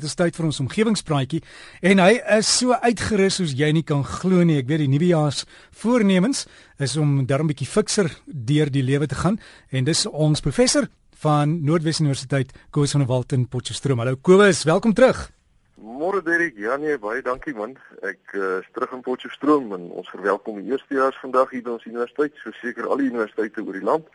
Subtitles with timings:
[0.00, 1.42] Dit is tyd vir ons omgewingspraatjie
[1.84, 4.56] en hy is so uitgerus soos jy nie kan glo nie.
[4.62, 5.42] Ek weet die nuwejaars
[5.76, 6.46] voornemens
[6.80, 9.36] is om darm 'n bietjie fikser deur die lewe te gaan
[9.68, 10.88] en dis ons professor
[11.20, 13.98] van Noordwes Universiteit Koos van der Walt in Potchefstroom.
[13.98, 15.28] Hallo Kobus, welkom terug.
[15.76, 17.76] Môre Derek, ja nee, baie dankie man.
[18.00, 21.84] Ek uh, is terug in Potchefstroom en ons verwelkom die eerstejaars vandag hier by ons
[21.84, 24.08] universiteit, so seker al die universiteite oor die land.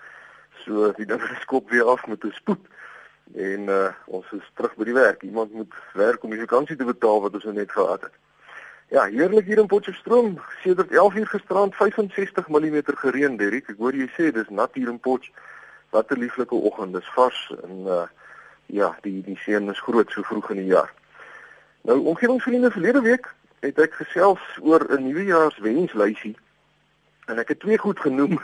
[0.65, 2.65] So die ding skop weer af met 'n spoed
[3.33, 5.23] en uh, ons is terug by die werk.
[5.23, 8.13] Iemand moet werk om die vakansie te betaal wat ons nou net gehad het.
[8.93, 10.39] Ja, heerlik hier in Potchefstroom.
[10.61, 13.69] Sedert 11 uur gisterand 65 mm gereën, Derrick.
[13.69, 15.31] Ek hoor jy sê dis nat hier in Potch.
[15.89, 16.93] Wat 'n lieflike oggend.
[16.93, 18.05] Dis vars en uh
[18.65, 20.93] ja, die die seën is groot so vroeg in die jaar.
[21.81, 26.37] Nou, omgewingsvriende verlede week het ek gesels oor 'n nuwejaarswenslysie.
[27.25, 28.39] En ek het twee goed genoem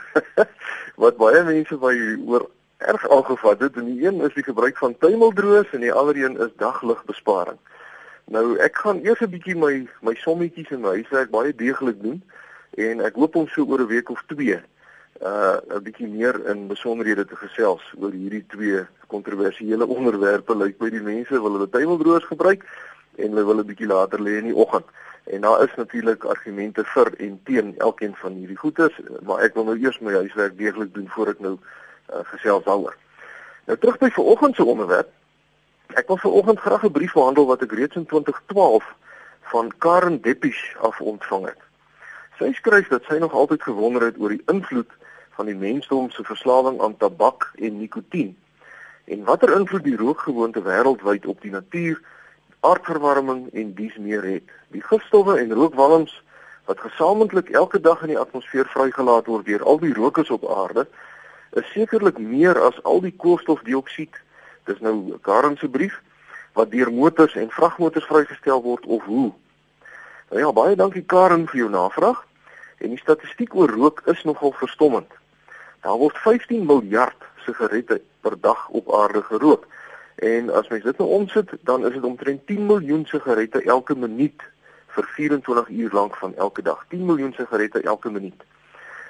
[1.02, 1.94] wat baie mense by
[2.26, 2.50] oor
[2.86, 6.38] erg aangevat het en die een is die gebruik van tuimeldroos en die ander een
[6.40, 7.58] is dagligbesparing.
[8.24, 12.22] Nou ek gaan eers 'n bietjie my my sommetjies in my huiswerk baie deeglik doen
[12.76, 14.60] en ek hoop om so oor 'n week of twee
[15.22, 20.90] uh 'n bietjie meer in besonderhede te gesels oor hierdie twee kontroversiële onderwerpe lyk by
[20.90, 22.64] die mense wil hulle tuimeldroos gebruik
[23.16, 24.86] en hulle wil 'n bietjie later lê in die oggend.
[25.24, 29.64] En daar is natuurlik argumente vir en teen elkeen van hierdie goeters, maar ek wil
[29.64, 31.58] nou eers my huiswerk deeglik doen voor ek nou
[32.10, 32.96] uh, gesels daaroor.
[33.66, 35.10] Nou terug by vanoggend se onderwerp.
[35.94, 38.94] Ek wil vanoggend graag 'n brief behandel wat ek reeds in 2012
[39.40, 41.60] van Karen Deppies af ontvang het.
[42.38, 44.90] Sy skryf dat sy nog altyd gewonder het oor die invloed
[45.30, 48.36] van die mensdom se verslawing aan tabak en nikotien
[49.04, 52.00] en watter invloed die rookgewoonte wêreldwyd op die natuur,
[52.60, 54.50] aardverwarming en dies meer het.
[54.70, 56.14] Die gifstowwe en rookwalms
[56.70, 60.86] wat gesamentlik elke dag in die atmosfeer vrygelaat word deur al die rokers op aarde,
[61.52, 64.16] is sekerlik meer as al die koolstofdioksied.
[64.64, 65.98] Dis nou Karen se brief
[66.56, 69.32] wat deur motors en vragmotors vrygestel word of hoe.
[70.30, 72.22] Nou ja, baie dankie Karen vir jou navraag.
[72.82, 75.12] En die statistiek oor rook is nogal verstommend.
[75.82, 79.66] Daar word 15 miljard sigarette per dag op aarde gerook.
[80.14, 84.42] En as mens dit nou omsit, dan is dit omtrent 10 miljoen sigarette elke minuut
[84.94, 86.84] vir 24 uur lank van elke dag.
[86.88, 88.44] 10 miljoen sigarette elke minuut.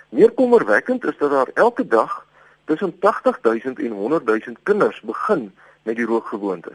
[0.09, 2.27] Meer kommerwekkend is dat daar elke dag
[2.65, 5.53] tussen 80000 en 100000 kinders begin
[5.83, 6.73] met die rookgewoonte.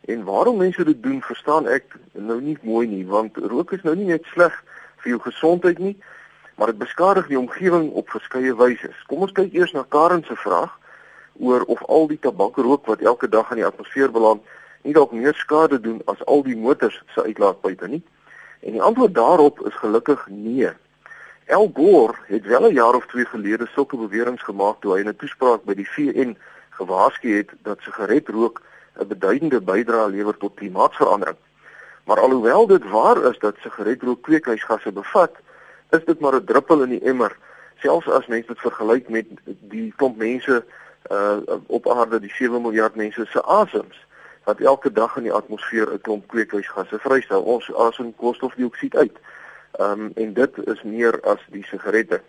[0.00, 3.96] En waarom mense dit doen, verstaan ek nou nie mooi nie, want rook is nou
[3.96, 4.54] nie net sleg
[5.02, 5.96] vir jou gesondheid nie,
[6.56, 8.90] maar dit beskadig die omgewing op verskeie wyse.
[9.06, 10.72] Kom ons kyk eers na Karen se vraag
[11.38, 14.42] oor of al die tabakrook wat elke dag in die atmosfeer beland,
[14.82, 18.02] nie dalk meer skade doen as al die motors se uitlaatpype nie.
[18.60, 20.72] En die antwoord daarop is gelukkig nee.
[21.48, 25.08] Al Gore het wel 'n jaar of twee gelede sulke beweringe gemaak toe hy in
[25.08, 26.36] 'n toespraak by die VN
[26.70, 28.62] gewaarsku het dat sigaretrook
[29.00, 31.36] 'n beduidende bydrae lewer tot klimaatsverandering.
[32.04, 35.32] Maar alhoewel dit waar is dat sigaretrook kweekhuisgasse bevat,
[35.90, 37.36] is dit maar 'n druppel in die emmer,
[37.76, 40.64] selfs as mens dit vergelyk met die klomp mense
[41.10, 41.36] uh
[41.66, 44.06] op aarde, die 7 miljard mense se asems
[44.44, 47.42] wat elke dag in die atmosfeer 'n klomp kweekhuisgasse vrystel.
[47.42, 49.16] Ons asem koolstofdioksied uit.
[49.72, 52.20] Ehm um, en dit is meer as die sigarette.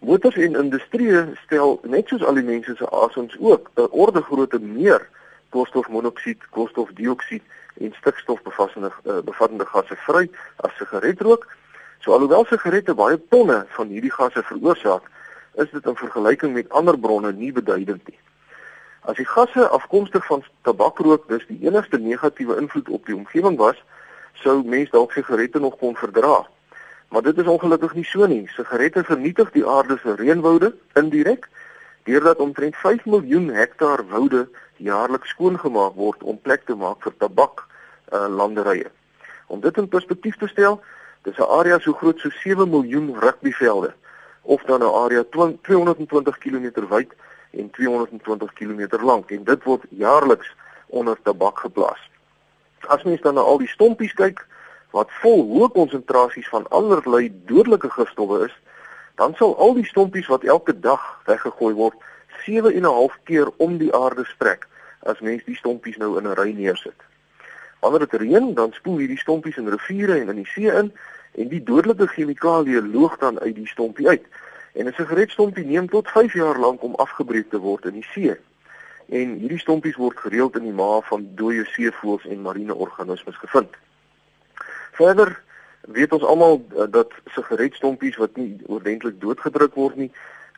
[0.00, 1.12] Motors en industrie
[1.44, 5.08] stel net soos al die mense se asems ook 'n orde grootte meer
[5.48, 7.42] koolstofmonoksied, koolstofdioksied
[7.80, 11.46] en stikstof bevattende uh, bevattende gasse vry as sigaretrook.
[11.98, 15.02] So alhoewel sigarette baie tonne van hierdie gasse veroorsaak,
[15.54, 18.18] is dit in vergelyking met ander bronne nie beduidend nie.
[19.00, 23.82] As die gasse afkomstig van tabakrook dus die enigste negatiewe invloed op die omgewing was,
[24.32, 26.46] sou mens dalk sigarette nog kon verdra.
[27.08, 28.48] Maar dit is ongelukkig nie so nie.
[28.48, 31.48] Sigarette vernietig die aarde se reënwoude indirek
[32.04, 37.64] deurdat omtrent 5 miljoen hektaar woude jaarliks skoongemaak word om plek te maak vir tabak
[38.12, 38.90] uh, landerye.
[39.46, 40.80] Om dit in perspektief te stel,
[41.22, 43.92] dis 'n area so groot so 7 miljoen rugbyvelde
[44.42, 47.12] of dan 'n area 220 km wyd
[47.50, 50.54] en 220 km lank en dit word jaarliks
[50.86, 52.07] onder tabak geplaas.
[52.86, 54.46] As mens dan na al die stompies kyk
[54.90, 58.54] wat vol hoë konsentrasies van allerlei dodelike gifstowwe is,
[59.20, 61.94] dan sal al die stompies wat elke dag weggegooi word
[62.44, 64.66] 7 en 'n half keer om die aarde strek
[65.02, 67.00] as mens die stompies nou in 'n ry neersit.
[67.80, 70.92] Wanneer dit reën, dan spoel hierdie stompies in riviere en in die see in
[71.34, 74.24] en die dodelike chemikalieë loog dan uit die stompie uit.
[74.74, 78.38] En 'n sigaretstompie neem tot 5 jaar lank om afgebreek te word in die see
[79.08, 83.76] en hierdie stompies word gereeld in die maag van dooie seevoëls en marine organismes gevind.
[84.98, 85.32] Verder
[85.80, 90.10] weet ons almal uh, dat sigaretstompies wat nie oordentlik doodgedruk word nie,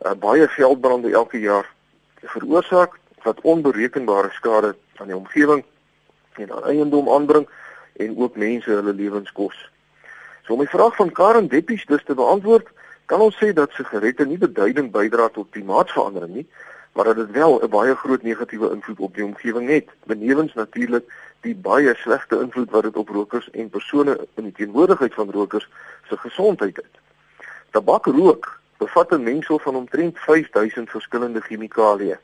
[0.03, 1.69] uh, baie veldbrande elke jaar
[2.23, 5.63] veroorsaak wat onberekenbare skade aan die omgewing
[6.41, 7.47] en aan eiendom aanbring
[8.01, 9.57] en ook mense hulle lewens kos.
[10.43, 12.67] So om die vraag van Karen Deppies dus te beantwoord,
[13.07, 16.47] kan ons sê dat sigarette nie beduidend bydra tot klimaatsverandering nie,
[16.93, 19.89] maar dit wel 'n baie groot negatiewe invloed op die omgewing het.
[20.05, 25.15] Benewens natuurlik die baie slegte invloed wat dit op rokers en persone in die teenwoordigheid
[25.15, 25.69] van rokers
[26.09, 26.95] se gesondheid het.
[27.71, 32.19] Tabakrook bevat 'n mengsel van omtrent 5000 verskillende chemikalieë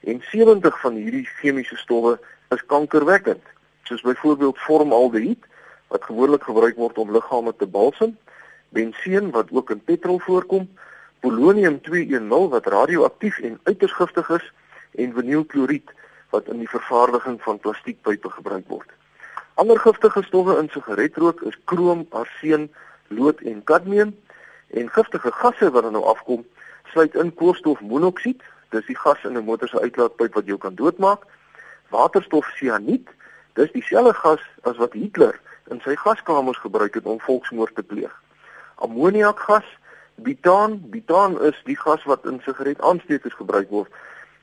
[0.00, 3.42] en 70 van hierdie chemiese stowwe is kankerwekkend,
[3.82, 5.44] soos byvoorbeeld formaldehied
[5.88, 8.18] wat gewoonlik gebruik word om liggame te balsem,
[8.68, 10.68] benseen wat ook in petrol voorkom,
[11.24, 14.52] polonium 210 wat radioaktief en uiters giftig is
[15.00, 15.92] en vinylkloried
[16.34, 18.90] wat in die vervaardiging van plastiekpype gebruik word.
[19.54, 22.66] Ander giftige stowwe in sigaretrook is krom, arseen,
[23.08, 24.12] lood en kadmium
[24.76, 26.42] en giftige gasse wat dan nou afkom,
[26.92, 28.42] sluit in koolstofmonoksied,
[28.74, 31.24] dis die gas in 'n motor se uitlaatpyp wat jou kan doodmaak,
[31.88, 33.08] waterstof sianiet,
[33.54, 38.12] dis dieselfde gas as wat Hitler in sy gaskamers gebruik het om volksmoord te pleeg.
[38.74, 39.64] Ammoniakgas,
[40.14, 43.92] butaan, butaan is die gas wat in sigaretaansteekers gebruik word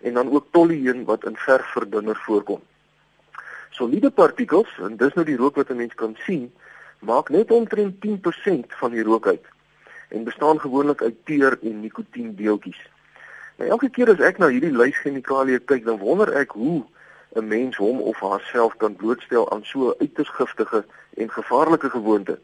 [0.02, 2.62] en dan ook tolueen wat in verfverdunner voorkom.
[3.70, 6.52] Soliede partikels, en dis nou die rook wat 'n mens kan sien,
[7.00, 9.46] maak net omtrent 10% van die rook uit
[10.08, 12.90] en bestaan gewoonlik uit teer en nikotiendeeltjies.
[13.58, 16.84] Nou elke keer as ek na hierdie lys chemikalieë kyk, dan wonder ek hoe
[17.36, 22.40] 'n mens hom of haarself kan blootstel aan so uiters giftige en gevaarlike gewoonte.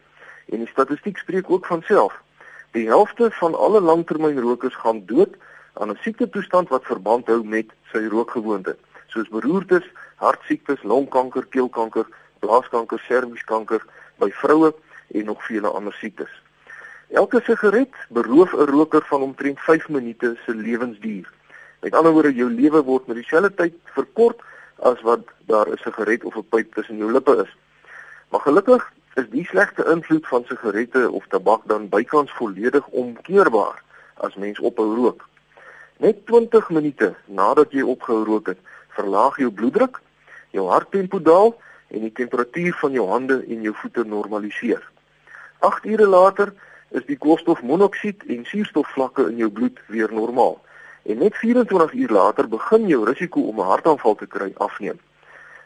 [0.45, 2.13] En die statistiek spreek ook van self.
[2.71, 5.35] Die helfte van alle langtermynrokers gaan dood
[5.73, 8.77] aan 'n siektetoestand wat verband hou met sy rookgewoonte,
[9.07, 9.85] soos beroertes,
[10.15, 12.07] hartsiektes, longkanker, keelkanker,
[12.39, 13.85] blaaskanker, servieskanker
[14.17, 14.73] by vroue
[15.07, 16.41] en nog vele ander siektes.
[17.07, 21.31] Elke sigaret beroof 'n roker van omtrent 5 minute se lewensduur.
[21.79, 24.41] Met ander woorde, jou lewe word met dieselfde tyd verkort
[24.75, 27.57] as wat daar 'n sigaret of 'n pyp tussen jou lippe is.
[28.29, 33.81] Maar gelukkig is die slegte invloed van sigarette of tabak dan bykans volledig omkeerbaar
[34.25, 35.25] as mens ophou rook.
[35.97, 38.59] Net 20 minute nadat jy opgehou rook het,
[38.93, 39.97] verlaag jou bloeddruk,
[40.53, 41.55] jou harttempo daal
[41.89, 44.83] en die temperatuur van jou hande en jou voete normaliseer.
[45.65, 46.53] 8 ure later
[46.93, 50.59] is die koolstofmonoksied en suurstofvlakke in jou bloed weer normaal.
[51.09, 54.99] En net 24 uur later begin jou risiko om 'n hartaanval te kry afneem.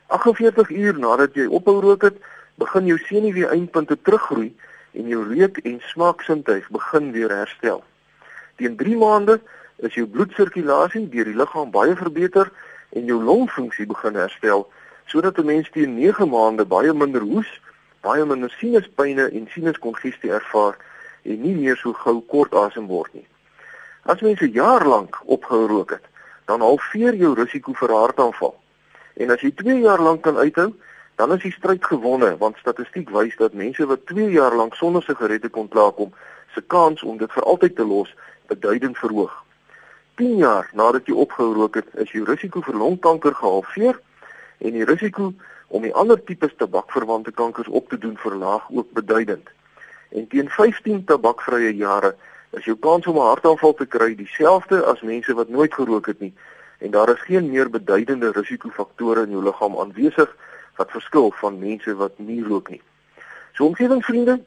[0.08, 2.18] 48 uur nadat jy ophou rook het,
[2.62, 4.52] begin jou senuwee-eindpunte teruggroei
[4.98, 7.82] en jou reuk en smaaksintuig begin weer herstel.
[8.60, 9.40] Teen 3 maande
[9.82, 12.52] is jou bloedsirkulasie deur die liggaam baie verbeter
[12.94, 14.68] en jou longfunksie begin herstel
[15.12, 17.50] sodat 'n mens teen 9 maande baie minder hoes,
[18.02, 20.78] baie minder sinuspynne en sinuskongestie ervaar
[21.24, 23.28] en nie meer so gou kort asem word nie.
[24.06, 26.06] As mense jaar lank opgehou rook het,
[26.46, 28.56] dan halveer jou risiko vir hartaanval.
[29.14, 30.74] En as jy 2 jaar lank kan uithou,
[31.16, 35.04] dan is die stryd gewonne want statistiek wys dat mense wat 2 jaar lank sonder
[35.04, 36.14] sigarette kon klaarkom,
[36.54, 38.16] se kans om dit vir altyd te los
[38.48, 39.34] beduidend verhoog.
[40.16, 44.00] 10 jaar nadat jy opgehou rook het, is jou risiko vir longkanker gehalveer
[44.58, 45.34] en die risiko
[45.68, 49.48] om die ander tipes tabakverwante kankers op te doen verlaag ook beduidend.
[50.12, 52.16] En teen 15 tabakvrye jare
[52.52, 56.20] is jou kans om 'n hartaanval te kry dieselfde as mense wat nooit gerook het
[56.20, 56.34] nie
[56.82, 60.36] en daar is geen meer beduidende risikofaktore in jou liggaam aanwesig
[60.76, 62.82] wat verskil van mense wat nie rook nie.
[63.54, 64.40] So omgewingsvriende,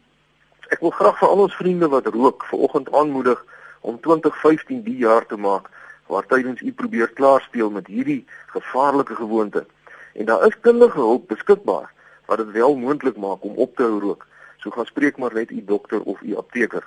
[0.72, 3.44] ek wil graag vir al ons vriende wat rook vanoggend aanmoedig
[3.80, 5.70] om 2015 die jaar te maak
[6.06, 9.66] waar tydens u probeer klaarspeel met hierdie gevaarlike gewoonte.
[10.14, 11.92] En daar is kundige hulp beskikbaar
[12.26, 14.26] wat dit wel moontlik maak om op te hou rook.
[14.56, 16.86] So gaan spreek maar net u dokter of u apteker.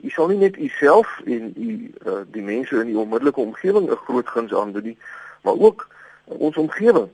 [0.00, 1.70] U sal nie net u self en u
[2.06, 4.98] uh, die mense in die onmiddellike omgewing 'n groot guns aandoen nie,
[5.42, 5.88] maar ook
[6.24, 7.08] ons omgewing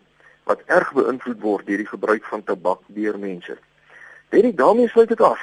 [0.45, 3.59] wat erg beïnvloed word deur die gebruik van tabak deur mense.
[4.29, 5.41] Dit daarmee sluit dit af.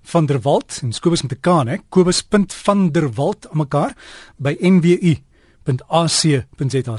[0.82, 1.76] en Kobus met 'n K, hè.
[1.88, 3.92] Kobus.vanderwalt aan mekaar
[4.36, 5.24] by nwu.ac.za.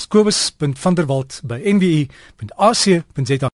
[0.08, 3.48] Kobus.vanderwalt by nwu.ac.za.